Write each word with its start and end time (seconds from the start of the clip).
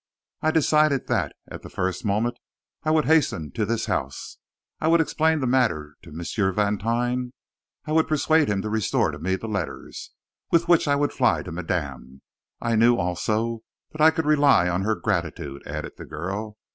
I 0.41 0.49
decided 0.49 1.05
that, 1.09 1.33
at 1.47 1.61
the 1.61 1.69
first 1.69 2.03
moment, 2.03 2.39
I 2.83 2.89
would 2.89 3.05
hasten 3.05 3.51
to 3.51 3.67
this 3.67 3.85
house; 3.85 4.39
I 4.79 4.87
would 4.87 4.99
explain 4.99 5.41
the 5.41 5.45
matter 5.45 5.95
to 6.01 6.09
M. 6.09 6.55
Vantine, 6.55 7.33
I 7.85 7.91
would 7.91 8.07
persuade 8.07 8.47
him 8.49 8.63
to 8.63 8.69
restore 8.71 9.11
to 9.11 9.19
me 9.19 9.35
the 9.35 9.45
letters, 9.47 10.09
with 10.49 10.67
which 10.67 10.87
I 10.87 10.95
would 10.95 11.13
fly 11.13 11.43
to 11.43 11.51
madame. 11.51 12.23
I 12.59 12.75
knew, 12.75 12.95
also, 12.95 13.59
that 13.91 14.01
I 14.01 14.09
could 14.09 14.25
rely 14.25 14.65
upon 14.65 14.81
her 14.81 14.95
gratitude," 14.95 15.61
added 15.67 15.91
the 15.97 16.05
girl. 16.05 16.57